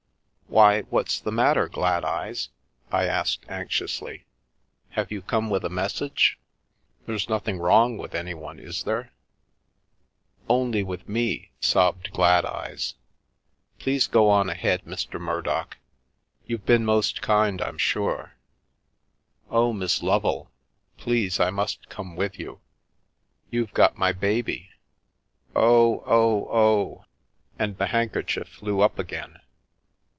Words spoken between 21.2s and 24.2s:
I must come with you. You've got my